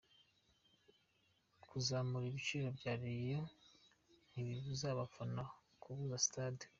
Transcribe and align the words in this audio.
Kuzamura 1.69 2.25
ibiciro 2.27 2.67
kwa 2.77 2.93
Rayon 3.01 3.47
ntibibuza 4.31 4.85
abafana 4.89 5.41
kuzura 5.81 6.23
Stade. 6.27 6.65